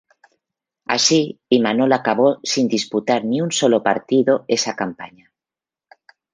Así, 0.95 1.39
Imanol 1.49 1.93
acabó 1.93 2.39
sin 2.41 2.67
disputar 2.67 3.23
ni 3.23 3.39
un 3.39 3.51
solo 3.51 3.83
partido 3.83 4.45
esa 4.47 4.75
campaña. 4.75 5.31